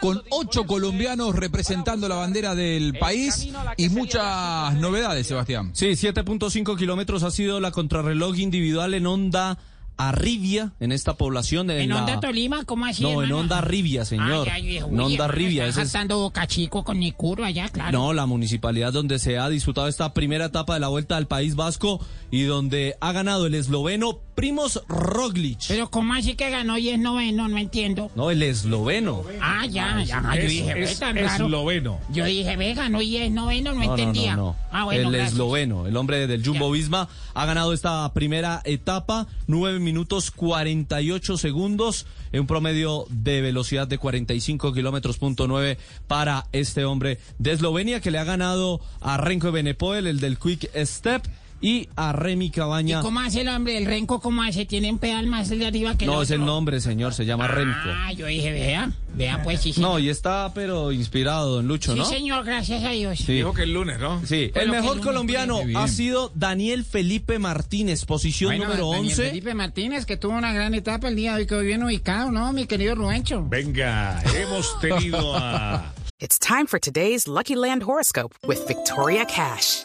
[0.00, 5.70] Con ocho colombianos representando la bandera del país y muchas novedades, Sebastián.
[5.74, 9.58] Sí, 7.5 kilómetros ha sido la contrarreloj individual en onda
[9.96, 11.66] Arribia, en esta población.
[11.66, 12.64] de ¿En la- Onda Tolima?
[12.64, 14.48] ¿Cómo así, No, en onda Arribia, señor.
[14.50, 15.66] Ay, ay, en onda Arribia.
[15.66, 17.92] Está ese es- saltando Boca Chico con Nicuro allá, claro.
[17.98, 21.54] No, la municipalidad donde se ha disputado esta primera etapa de la Vuelta al País
[21.54, 25.58] Vasco y donde ha ganado el esloveno Primos Roglic.
[25.68, 27.46] Pero ¿cómo así que ganó y es noveno?
[27.46, 28.10] No entiendo.
[28.16, 29.22] No, el esloveno.
[29.38, 30.22] Ah, ya, ya.
[30.34, 31.98] Yo dije, ve tan raro.
[32.10, 34.36] Yo dije, ve, ganó y es noveno, no, No, no, entendía.
[34.36, 34.56] no, no.
[34.72, 35.32] Ah, bueno, el gracias.
[35.32, 36.72] esloveno, el hombre del Jumbo Ya.
[36.72, 43.88] Visma, ha ganado esta primera etapa, 9 minutos 48 segundos, en un promedio de velocidad
[43.88, 49.18] de 45 kilómetros punto nueve para este hombre de Eslovenia, que le ha ganado a
[49.18, 51.24] Renko Benepoel, el del Quick Step,
[51.60, 53.02] y a Remy ¿Y Cabaña.
[53.02, 53.76] cómo hace el hombre?
[53.76, 54.64] ¿El renco cómo hace?
[54.66, 57.48] ¿Tiene un pedal más de arriba que el No, es el nombre, señor, se llama
[57.48, 57.78] Remco.
[57.86, 59.90] Ah, yo dije, vea, vea pues sí, señor.
[59.90, 62.04] No, y está, pero inspirado, don Lucho, Sí, ¿no?
[62.06, 63.18] señor, gracias a Dios.
[63.18, 63.42] Sí.
[63.54, 64.24] que el lunes, ¿no?
[64.24, 65.76] Sí, el mejor el colombiano bien.
[65.76, 69.28] ha sido Daniel Felipe Martínez, posición Bueno, número Daniel 11.
[69.28, 72.30] Felipe Martínez, que tuvo una gran etapa el día de hoy, que hoy bien ubicado,
[72.30, 73.44] ¿no, mi querido Ruencho?
[73.48, 75.92] Venga, hemos tenido a...
[76.20, 79.84] It's time for today's Lucky Land horoscope with Victoria Cash.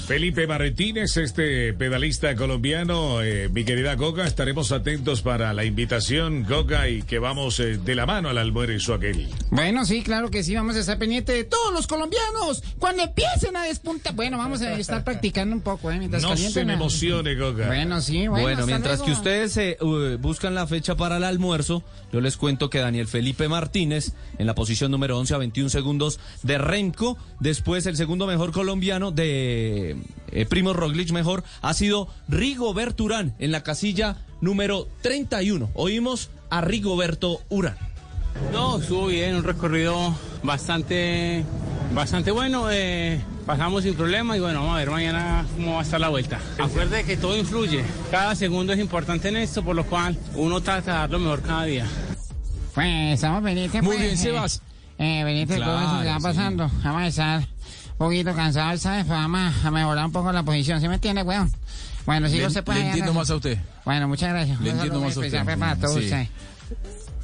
[0.11, 6.89] Felipe Martínez, este pedalista colombiano, eh, mi querida Coca, estaremos atentos para la invitación, Coca,
[6.89, 9.29] y que vamos eh, de la mano al almuerzo aquel.
[9.51, 13.55] Bueno, sí, claro que sí, vamos a estar pendientes de todos los colombianos cuando empiecen
[13.55, 14.13] a despuntar.
[14.13, 15.97] Bueno, vamos a estar practicando un poco, ¿eh?
[15.97, 17.67] Mientras No se me emocione, Coca.
[17.67, 18.43] Bueno, sí, bueno.
[18.43, 19.05] Bueno, mientras luego.
[19.05, 23.07] que ustedes eh, uh, buscan la fecha para el almuerzo, yo les cuento que Daniel
[23.07, 28.27] Felipe Martínez, en la posición número 11 a 21 segundos de Remco, después el segundo
[28.27, 30.00] mejor colombiano de
[30.31, 35.69] eh, Primo Roglic mejor, ha sido Rigoberto Urán en la casilla número 31.
[35.73, 37.77] Oímos a Rigoberto Urán.
[38.53, 41.43] No, estuvo bien, un recorrido bastante,
[41.93, 42.71] bastante bueno.
[42.71, 46.07] eh, pasamos sin problema y bueno, vamos a ver mañana cómo va a estar la
[46.09, 46.39] vuelta.
[46.57, 47.83] Acuerde que todo influye.
[48.09, 51.41] Cada segundo es importante en esto, por lo cual uno trata de dar lo mejor
[51.41, 51.85] cada día.
[52.73, 53.81] Pues estamos pendientes.
[53.83, 54.61] Muy pues, bien, eh, Sebas.
[54.97, 56.23] Eh, pendientes de todo eso que Claro, va sí.
[56.23, 56.71] pasando.
[56.83, 57.47] Vamos a estar
[58.01, 59.05] poquito cansados, ¿sabes?
[59.05, 61.51] Pues vamos a mejorar un poco la posición, ¿sí me entiende, weón?
[62.05, 62.79] Bueno, si Le, usted puede...
[62.79, 63.59] le entiendo más a usted.
[63.85, 64.59] Bueno, muchas gracias.
[64.59, 65.33] Le entiendo más a usted.
[65.35, 66.05] especial para todos Sí.
[66.05, 66.29] ustedes.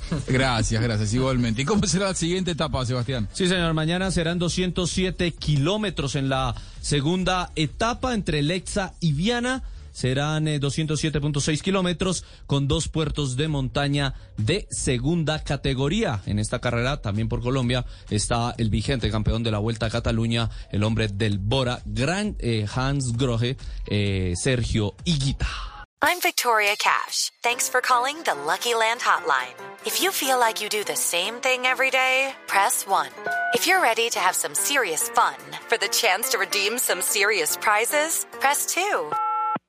[0.27, 1.63] Gracias, gracias, igualmente.
[1.63, 3.27] ¿Y cómo será la siguiente etapa, Sebastián?
[3.33, 9.63] Sí, señor, mañana serán 207 kilómetros en la segunda etapa entre Lexa y Viana.
[9.97, 16.21] Serán eh, 207.6 kilómetros con dos puertos de montaña de segunda categoría.
[16.27, 20.51] En esta carrera, también por Colombia, está el vigente campeón de la Vuelta a Cataluña,
[20.71, 23.57] el hombre del Bora, Gran eh, Hans Grohe,
[23.87, 25.47] eh, Sergio Higuita.
[25.99, 27.31] I'm Victoria Cash.
[27.41, 29.55] Thanks for calling the Lucky Land Hotline.
[29.83, 33.09] If you feel like you do the same thing every day, press 1.
[33.55, 35.37] If you're ready to have some serious fun
[35.67, 39.11] for the chance to redeem some serious prizes, press 2.